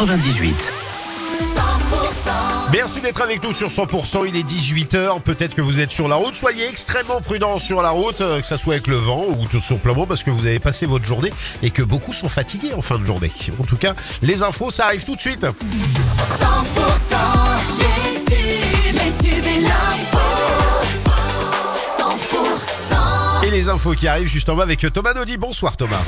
98. 0.00 0.72
Merci 2.72 3.02
d'être 3.02 3.20
avec 3.20 3.42
nous 3.42 3.52
sur 3.52 3.68
100%, 3.68 4.24
il 4.26 4.34
est 4.34 4.48
18h, 4.48 5.20
peut-être 5.20 5.54
que 5.54 5.60
vous 5.60 5.78
êtes 5.78 5.92
sur 5.92 6.08
la 6.08 6.16
route, 6.16 6.34
soyez 6.34 6.66
extrêmement 6.66 7.20
prudents 7.20 7.58
sur 7.58 7.82
la 7.82 7.90
route, 7.90 8.22
euh, 8.22 8.40
que 8.40 8.46
ça 8.46 8.56
soit 8.56 8.74
avec 8.74 8.86
le 8.86 8.96
vent 8.96 9.26
ou 9.26 9.46
tout 9.46 9.60
simplement 9.60 10.06
parce 10.06 10.22
que 10.22 10.30
vous 10.30 10.46
avez 10.46 10.58
passé 10.58 10.86
votre 10.86 11.04
journée 11.04 11.30
et 11.62 11.68
que 11.68 11.82
beaucoup 11.82 12.14
sont 12.14 12.30
fatigués 12.30 12.72
en 12.72 12.80
fin 12.80 12.98
de 12.98 13.04
journée. 13.04 13.30
En 13.60 13.64
tout 13.64 13.76
cas, 13.76 13.94
les 14.22 14.42
infos, 14.42 14.70
ça 14.70 14.86
arrive 14.86 15.04
tout 15.04 15.16
de 15.16 15.20
suite. 15.20 15.42
100% 15.42 15.50
les 17.78 18.24
tubes, 18.24 18.94
les 18.94 19.12
tubes 19.22 19.44
et 19.44 19.60
l'info. 19.60 20.18
100% 21.98 23.46
Et 23.46 23.50
les 23.50 23.68
infos 23.68 23.92
qui 23.92 24.08
arrivent 24.08 24.32
justement 24.32 24.62
avec 24.62 24.86
Thomas 24.94 25.12
Naudy. 25.12 25.36
Bonsoir 25.36 25.76
Thomas. 25.76 26.02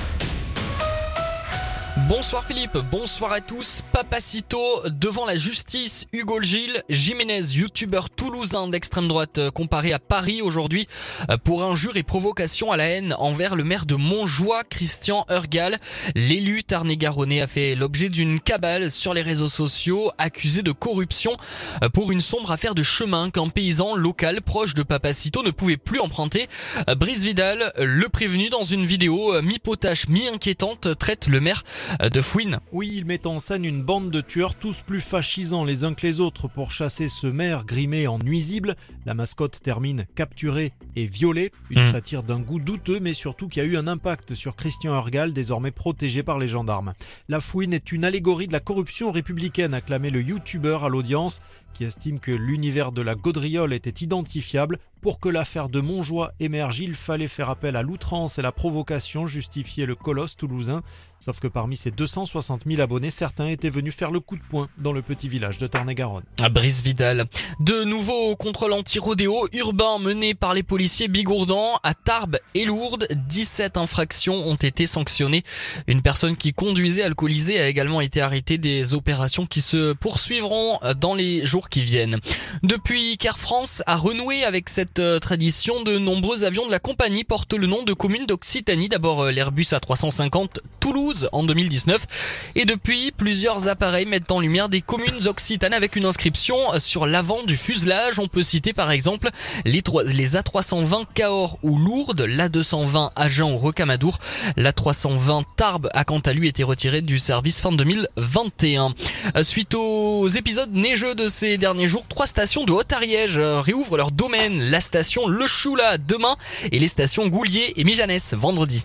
Bonsoir 2.09 2.43
Philippe, 2.47 2.79
bonsoir 2.91 3.33
à 3.33 3.43
tous. 3.43 3.83
Papacito 3.93 4.59
devant 4.89 5.27
la 5.27 5.37
justice. 5.37 6.07
Hugo 6.15 6.41
Gilles, 6.41 6.83
Jiménez, 6.89 7.53
youtubeur 7.53 8.09
toulousain 8.09 8.69
d'extrême 8.69 9.09
droite, 9.09 9.37
euh, 9.37 9.51
comparé 9.51 9.93
à 9.93 9.99
Paris 9.99 10.41
aujourd'hui 10.41 10.89
euh, 11.29 11.37
pour 11.37 11.63
injure 11.63 11.99
et 11.99 12.03
provocation 12.03 12.73
à 12.73 12.79
la 12.79 12.85
haine 12.85 13.15
envers 13.19 13.57
le 13.57 13.65
maire 13.65 13.85
de 13.85 13.95
Montjoie, 13.95 14.65
Christian 14.65 15.27
Urgal. 15.29 15.79
L'élu 16.15 16.65
tarn-et-garonnais 16.65 17.43
a 17.43 17.47
fait 17.47 17.75
l'objet 17.75 18.09
d'une 18.09 18.41
cabale 18.41 18.91
sur 18.91 19.13
les 19.13 19.21
réseaux 19.21 19.49
sociaux, 19.49 20.11
accusé 20.17 20.63
de 20.63 20.73
corruption 20.73 21.35
euh, 21.83 21.91
pour 21.91 22.11
une 22.11 22.21
sombre 22.21 22.53
affaire 22.53 22.75
de 22.75 22.83
chemin 22.83 23.29
qu'un 23.29 23.51
paysan 23.51 23.97
local 23.97 24.41
proche 24.41 24.73
de 24.73 24.83
Papacito 24.83 25.43
ne 25.43 25.51
pouvait 25.51 25.77
plus 25.77 26.01
emprunter. 26.01 26.49
Brice 26.97 27.23
Vidal, 27.23 27.71
le 27.77 28.09
prévenu 28.09 28.49
dans 28.49 28.63
une 28.63 28.87
vidéo 28.87 29.43
mi-potache, 29.43 30.09
mi-inquiétante, 30.09 30.97
traite 30.99 31.27
le 31.27 31.41
maire 31.41 31.65
de 32.13 32.21
Fouine. 32.21 32.59
Oui, 32.73 32.91
il 32.95 33.05
met 33.05 33.27
en 33.27 33.39
scène 33.39 33.65
une 33.65 33.83
bande 33.83 34.11
de 34.11 34.21
tueurs 34.21 34.55
tous 34.55 34.83
plus 34.83 35.01
fascisants 35.01 35.65
les 35.65 35.85
uns 35.85 35.95
que 35.95 36.07
les 36.07 36.21
autres 36.21 36.49
pour 36.49 36.71
chasser 36.71 37.09
ce 37.09 37.27
maire 37.27 37.65
grimé 37.65 38.07
en 38.07 38.19
nuisible. 38.19 38.77
La 39.07 39.15
mascotte 39.15 39.61
termine 39.63 40.07
capturée 40.15 40.73
et 40.97 41.07
violée. 41.07 41.53
Une 41.71 41.83
Mm. 41.83 41.93
satire 41.93 42.23
d'un 42.23 42.41
goût 42.41 42.61
douteux, 42.61 43.01
mais 43.01 43.15
surtout 43.15 43.49
qui 43.49 43.61
a 43.61 43.65
eu 43.65 43.77
un 43.77 43.87
impact 43.89 44.35
sur 44.35 44.55
Christian 44.57 44.95
Urgal, 44.95 45.33
désormais 45.33 45.71
protégé 45.71 46.23
par 46.23 46.39
les 46.39 46.49
gendarmes. 46.49 46.95
La 47.29 47.41
fouine 47.41 47.73
est 47.73 47.93
une 47.93 48.05
allégorie 48.05 48.47
de 48.47 48.53
la 48.53 48.61
corruption 48.61 49.11
républicaine, 49.11 49.75
a 49.75 49.81
clamé 49.81 50.11
le 50.11 50.23
youtubeur 50.23 50.85
à 50.85 50.89
l'audience, 50.89 51.41
qui 51.75 51.85
estime 51.85 52.21
que 52.21 52.31
l'univers 52.31 52.93
de 52.93 53.03
la 53.03 53.15
gaudriole 53.15 53.73
était 53.73 54.05
identifiable. 54.05 54.79
Pour 55.03 55.19
que 55.19 55.29
l'affaire 55.29 55.69
de 55.69 55.81
Montjoie 55.81 56.33
émerge, 56.39 56.79
il 56.79 56.95
fallait 56.95 57.27
faire 57.27 57.51
appel 57.51 57.75
à 57.75 57.83
l'outrance 57.83 58.39
et 58.39 58.43
la 58.43 58.53
provocation, 58.53 59.27
justifiait 59.27 59.85
le 59.85 59.97
colosse 59.97 60.37
toulousain. 60.37 60.83
Sauf 61.19 61.41
que 61.41 61.49
parmi 61.49 61.77
ces 61.77 61.91
260 61.91 62.63
000 62.67 62.81
abonnés, 62.81 63.11
certains 63.11 63.49
étaient 63.49 63.71
venus 63.71 63.95
faire 63.95 64.13
le 64.13 64.21
coup 64.21 64.37
de 64.37 64.43
poing 64.43 64.69
dans 64.79 64.93
le 64.93 65.03
petit 65.03 65.29
village 65.29 65.59
de 65.59 65.67
Tarn-et-Garonne. 65.67 66.23
à 66.41 66.49
Brice 66.49 66.83
Vidal. 66.83 67.27
De 67.59 67.83
nouveaux 67.83 68.37
contrôles 68.37 68.73
anti-rodéo 68.73 69.49
urbains 69.53 69.99
menés 69.99 70.35
par 70.35 70.55
les 70.55 70.63
policiers 70.63 71.09
bigourdans 71.09 71.81
à 71.83 71.95
Tarbes 71.95 72.39
et 72.55 72.65
Lourdes. 72.65 73.09
17 73.29 73.77
infractions 73.77 74.35
ont 74.35 74.55
été 74.55 74.87
sanctionnées. 74.87 75.43
Une 75.89 76.03
personne 76.03 76.37
qui 76.37 76.53
conduisait 76.53 77.03
alcoolisée 77.03 77.61
a 77.61 77.69
également 77.69 78.01
été 78.01 78.21
arrêtée 78.21 78.59
des 78.59 78.95
opérations 78.95 79.47
qui 79.47 79.61
se 79.61 79.95
poursuivront 79.95 80.79
dans 80.97 81.15
les 81.15 81.45
jours 81.45 81.69
qui 81.69 81.83
viennent. 81.83 82.19
Depuis 82.63 83.17
qu'Air 83.17 83.39
France 83.39 83.83
a 83.87 83.97
renoué 83.97 84.45
avec 84.45 84.69
cette 84.69 84.92
euh, 84.99 85.19
tradition, 85.19 85.83
de 85.83 85.99
nombreux 85.99 86.45
avions 86.45 86.67
de 86.67 86.71
la 86.71 86.79
compagnie 86.79 87.25
portent 87.25 87.55
le 87.55 87.67
nom 87.67 87.83
de 87.83 87.93
communes 87.93 88.27
d'Occitanie. 88.27 88.89
D'abord 88.89 89.23
euh, 89.23 89.31
l'Airbus 89.31 89.63
A350 89.73 90.49
Toulouse 90.81 91.29
en 91.33 91.45
2019 91.45 92.53
et 92.57 92.65
depuis 92.65 93.13
plusieurs 93.13 93.69
appareils 93.69 94.07
mettent 94.07 94.31
en 94.33 94.41
lumière 94.41 94.69
des 94.69 94.81
communes 94.81 95.27
occitanes 95.29 95.73
avec 95.75 95.97
une 95.97 96.05
inscription 96.05 96.57
sur 96.79 97.07
l'avant 97.07 97.43
du 97.45 97.57
fuselage. 97.57 98.19
On 98.19 98.27
peut 98.29 98.43
citer 98.43 98.73
par 98.73 98.91
exemple 98.91 99.31
les, 99.65 99.83
trois- 99.83 100.05
les 100.05 100.35
A320 100.37 101.05
Cahors 101.15 101.59
ou 101.63 101.79
Lourdes, 101.79 102.23
l'A220 102.23 103.11
Agen 103.17 103.53
ou 103.53 103.59
Rocamadour. 103.59 104.19
L'A320 104.57 105.45
Tarbes 105.57 105.89
a 105.95 106.05
quant 106.05 106.19
à 106.21 106.33
lui 106.33 106.49
été 106.49 106.63
retiré 106.65 107.01
du 107.03 107.19
service 107.19 107.61
fin 107.61 107.73
2021. 107.73 108.95
Euh, 109.37 109.43
Suite 109.43 109.75
aux 109.75 110.27
épisodes 110.29 110.73
neigeux 110.73 111.15
de 111.15 111.29
ces 111.29 111.59
derniers 111.59 111.89
jours, 111.89 112.05
trois 112.09 112.27
stations 112.27 112.65
de 112.65 112.73
Haute-Ariège 112.73 113.37
euh, 113.39 113.61
réouvrent 113.61 113.97
leur 113.97 114.11
domaine. 114.11 114.61
Station 114.83 115.27
Le 115.27 115.47
Choula 115.47 115.97
demain 115.97 116.37
et 116.71 116.79
les 116.79 116.89
stations 116.89 117.27
Goulier 117.29 117.73
et 117.77 117.85
Mijanès 117.85 118.35
vendredi. 118.35 118.85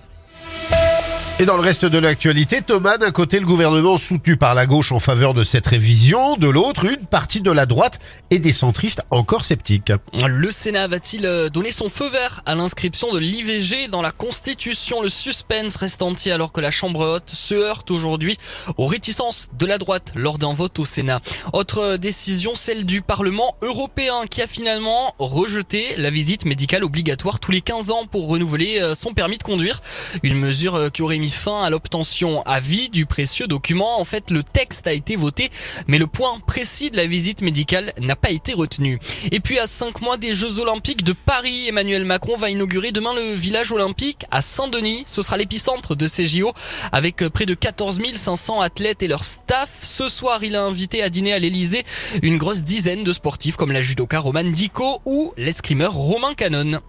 Et 1.40 1.46
dans 1.46 1.56
le 1.56 1.62
reste 1.62 1.86
de 1.86 2.00
l'actualité, 2.00 2.64
Thomas, 2.64 2.98
d'un 2.98 3.12
côté, 3.12 3.40
le 3.40 3.46
gouvernement 3.46 4.00
soutenu 4.00 4.38
par 4.38 4.56
la 4.56 4.66
gauche 4.66 4.92
en 4.92 4.98
faveur 4.98 5.36
de 5.36 5.44
cette 5.44 5.68
révision, 5.68 6.36
de 6.36 6.48
l'autre, 6.48 6.86
une 6.86 7.06
partie 7.06 7.42
de 7.42 7.52
la 7.52 7.68
droite 7.68 8.00
et 8.32 8.40
des 8.40 8.52
centristes 8.52 9.04
encore 9.12 9.46
sceptiques. 9.46 9.92
Le 10.26 10.50
Sénat 10.50 10.88
va-t-il 10.88 11.28
euh, 11.28 11.50
donner 11.50 11.70
son 11.70 11.90
feu 11.90 12.10
vert 12.10 12.42
à 12.48 12.56
l'inscription 12.56 13.14
de 13.14 13.20
l'IVG 13.20 13.88
dans 13.88 14.02
la 14.02 14.10
Constitution? 14.12 15.04
Le 15.04 15.10
suspense 15.10 15.76
reste 15.76 16.02
entier 16.02 16.32
alors 16.32 16.52
que 16.52 16.60
la 16.60 16.72
Chambre 16.72 17.06
haute 17.06 17.30
se 17.30 17.54
heurte 17.54 17.92
aujourd'hui 17.92 18.40
aux 18.78 18.88
réticences 18.88 19.50
de 19.60 19.68
la 19.68 19.78
droite 19.78 20.14
lors 20.16 20.40
d'un 20.40 20.54
vote 20.54 20.80
au 20.80 20.86
Sénat. 20.86 21.22
Autre 21.54 21.78
euh, 21.78 21.98
décision, 21.98 22.56
celle 22.56 22.84
du 22.84 23.04
Parlement 23.04 23.58
européen 23.62 24.24
qui 24.28 24.42
a 24.42 24.48
finalement 24.48 25.14
rejeté 25.20 25.98
la 25.98 26.10
visite 26.10 26.46
médicale 26.46 26.84
obligatoire 26.84 27.40
tous 27.40 27.52
les 27.52 27.62
15 27.62 27.92
ans 27.92 28.08
pour 28.10 28.28
renouveler 28.28 28.80
euh, 28.82 28.96
son 28.96 29.14
permis 29.14 29.38
de 29.38 29.44
conduire. 29.44 29.84
Une 30.24 30.40
mesure 30.40 30.92
qui 30.92 31.04
aurait 31.04 31.20
mis 31.20 31.27
fin 31.30 31.64
à 31.64 31.70
l'obtention 31.70 32.42
à 32.44 32.60
vie 32.60 32.90
du 32.90 33.06
précieux 33.06 33.48
document. 33.48 34.00
En 34.00 34.06
fait, 34.06 34.32
le 34.32 34.44
texte 34.44 34.88
a 34.88 34.94
été 34.94 35.16
voté, 35.16 35.50
mais 35.88 35.98
le 35.98 36.08
point 36.08 36.40
précis 36.46 36.92
de 36.92 36.98
la 36.98 37.08
visite 37.08 37.42
médicale 37.42 37.94
n'a 38.00 38.16
pas 38.16 38.32
été 38.32 38.54
retenu. 38.54 39.00
Et 39.32 39.40
puis 39.40 39.60
à 39.60 39.68
5 39.68 40.02
mois 40.02 40.18
des 40.18 40.34
Jeux 40.34 40.60
Olympiques 40.60 41.04
de 41.04 41.14
Paris, 41.14 41.68
Emmanuel 41.68 42.06
Macron 42.06 42.38
va 42.38 42.50
inaugurer 42.50 42.92
demain 42.92 43.14
le 43.14 43.34
village 43.34 43.72
olympique 43.72 44.26
à 44.32 44.42
Saint-Denis. 44.42 45.04
Ce 45.08 45.22
sera 45.22 45.38
l'épicentre 45.38 45.96
de 45.96 46.08
ces 46.08 46.26
JO 46.26 46.54
avec 46.92 47.28
près 47.30 47.46
de 47.46 47.54
14 47.54 48.00
500 48.16 48.62
athlètes 48.62 49.04
et 49.04 49.08
leur 49.08 49.24
staff. 49.24 49.70
Ce 49.82 50.10
soir, 50.10 50.44
il 50.44 50.56
a 50.56 50.64
invité 50.64 51.02
à 51.02 51.10
dîner 51.10 51.34
à 51.34 51.40
l'Elysée 51.40 51.86
une 52.22 52.38
grosse 52.38 52.64
dizaine 52.64 53.04
de 53.04 53.14
sportifs 53.14 53.56
comme 53.56 53.72
la 53.72 53.82
judoka 53.82 54.20
Romane 54.20 54.52
Dico 54.52 55.02
ou 55.06 55.34
l'escrimeur 55.38 55.94
Romain 55.94 56.34
Canon. 56.34 56.82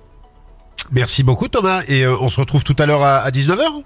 Merci 0.90 1.22
beaucoup 1.22 1.48
Thomas 1.48 1.82
et 1.86 2.04
euh, 2.04 2.16
on 2.20 2.30
se 2.30 2.40
retrouve 2.40 2.64
tout 2.64 2.76
à 2.78 2.86
l'heure 2.86 3.02
à 3.02 3.30
19h 3.30 3.82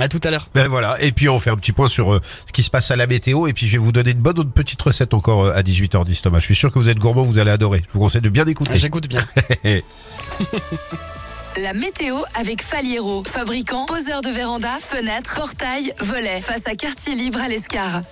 À 0.00 0.08
tout 0.08 0.20
à 0.24 0.30
l'heure. 0.30 0.48
Ben 0.54 0.68
voilà, 0.68 1.00
et 1.00 1.12
puis 1.12 1.28
on 1.28 1.38
fait 1.38 1.50
un 1.50 1.56
petit 1.56 1.72
point 1.72 1.88
sur 1.88 2.14
euh, 2.14 2.20
ce 2.46 2.52
qui 2.52 2.62
se 2.62 2.70
passe 2.70 2.90
à 2.90 2.96
la 2.96 3.06
météo 3.06 3.46
et 3.46 3.52
puis 3.52 3.66
je 3.66 3.72
vais 3.72 3.78
vous 3.78 3.92
donner 3.92 4.10
une 4.10 4.20
bonne 4.20 4.38
autre 4.38 4.50
petite 4.50 4.82
recette 4.82 5.14
encore 5.14 5.44
euh, 5.44 5.54
à 5.54 5.62
18h10 5.62 6.22
Thomas. 6.22 6.38
Je 6.40 6.44
suis 6.44 6.56
sûr 6.56 6.72
que 6.72 6.78
vous 6.78 6.88
êtes 6.88 6.98
gourmand, 6.98 7.22
vous 7.22 7.38
allez 7.38 7.50
adorer. 7.50 7.82
Je 7.86 7.92
vous 7.92 8.00
conseille 8.00 8.22
de 8.22 8.28
bien 8.28 8.46
écouter. 8.46 8.76
J'écoute 8.76 9.08
bien. 9.08 9.26
La 11.62 11.72
météo 11.72 12.18
avec 12.38 12.62
Faliero, 12.62 13.24
fabricant, 13.24 13.86
poseur 13.86 14.20
de 14.20 14.28
véranda, 14.28 14.76
fenêtres, 14.78 15.34
portail, 15.34 15.94
volets, 16.00 16.42
face 16.42 16.66
à 16.66 16.74
quartier 16.74 17.14
libre 17.14 17.40
à 17.40 17.48
l'Escar. 17.48 18.02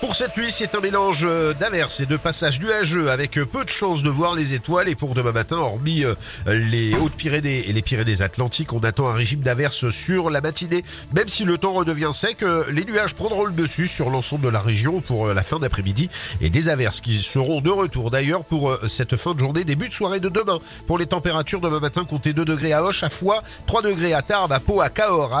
Pour 0.00 0.16
cette 0.16 0.34
nuit, 0.38 0.50
c'est 0.50 0.74
un 0.74 0.80
mélange 0.80 1.26
euh, 1.28 1.52
d'averses 1.52 2.00
et 2.00 2.06
de 2.06 2.16
passages 2.16 2.58
nuageux 2.58 3.10
avec 3.10 3.36
euh, 3.36 3.44
peu 3.44 3.66
de 3.66 3.68
chances 3.68 4.02
de 4.02 4.08
voir 4.08 4.34
les 4.34 4.54
étoiles. 4.54 4.88
Et 4.88 4.94
pour 4.94 5.12
demain 5.12 5.32
matin, 5.32 5.58
hormis 5.58 6.06
euh, 6.06 6.14
les 6.46 6.94
Hautes-Pyrénées 6.94 7.68
et 7.68 7.72
les 7.74 7.82
Pyrénées-Atlantiques, 7.82 8.72
on 8.72 8.78
attend 8.78 9.08
un 9.08 9.12
régime 9.12 9.40
d'averses 9.40 9.90
sur 9.90 10.30
la 10.30 10.40
matinée. 10.40 10.84
Même 11.12 11.28
si 11.28 11.44
le 11.44 11.58
temps 11.58 11.74
redevient 11.74 12.12
sec, 12.14 12.38
les 12.70 12.84
nuages 12.86 13.14
prendront 13.14 13.44
le 13.44 13.52
dessus 13.52 13.88
sur 13.88 14.08
l'ensemble 14.08 14.46
de 14.46 14.48
la 14.48 14.60
région 14.60 15.02
pour 15.02 15.28
la 15.28 15.42
fin 15.42 15.58
d'après-midi. 15.58 16.08
Et 16.40 16.48
des 16.48 16.68
averses 16.68 17.02
qui 17.02 17.18
seront 17.18 17.60
de 17.60 17.70
retour 17.70 18.10
d'ailleurs 18.10 18.44
pour 18.44 18.74
cette 18.88 19.16
fin 19.16 19.34
de 19.34 19.38
journée, 19.38 19.64
début 19.64 19.88
de 19.88 19.92
soirée 19.92 20.20
de 20.20 20.30
demain. 20.30 20.60
Pour 20.86 20.96
les 20.98 21.06
températures, 21.06 21.60
demain 21.60 21.80
matin, 21.80 22.04
comptez 22.04 22.32
2 22.32 22.46
degrés 22.46 22.72
à 22.72 22.82
Hoche, 22.82 23.02
à 23.02 23.10
Foix, 23.10 23.42
3 23.66 23.82
degrés 23.82 24.14
à 24.14 24.22
Tarbes, 24.22 24.52
à 24.52 24.60
Pau, 24.60 24.80
à 24.80 24.88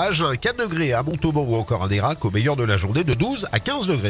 Agen, 0.02 0.36
4 0.38 0.58
degrés 0.58 0.92
à 0.92 1.02
Montauban 1.02 1.44
ou 1.48 1.56
encore 1.56 1.84
à 1.84 1.88
Nérac, 1.88 2.22
au 2.24 2.30
meilleur 2.30 2.56
de 2.56 2.64
la 2.64 2.76
journée 2.76 3.04
de 3.04 3.14
12 3.14 3.48
à 3.52 3.58
15 3.58 3.86
degrés. 3.86 4.08